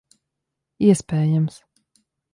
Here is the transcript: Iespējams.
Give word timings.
Iespējams. 0.87 1.61